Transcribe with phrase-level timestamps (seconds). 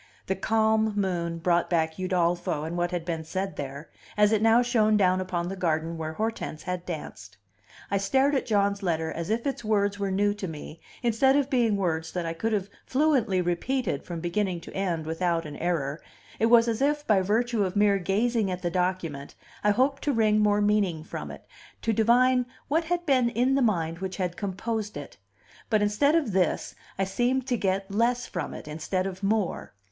[0.25, 4.63] The calm moon brought back Udolpho and what had been said there, as it now
[4.63, 7.37] shone down upon the garden where Hortense had danced.
[7.91, 11.51] I stared at John's letter as if its words were new to me, instead of
[11.51, 16.01] being words that I could have fluently repeated from beginning to end without an error;
[16.39, 20.11] it was as if, by virtue of mere gazing at the document, I hoped to
[20.13, 21.45] wring more meaning from it,
[21.83, 25.17] to divine what had been in the mind which had composed it;
[25.69, 29.73] but instead of this, I seemed to get less from it, instead of more.